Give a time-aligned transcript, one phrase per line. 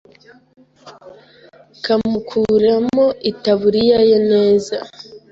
[1.83, 4.75] kamukuramo itaburiya ye neza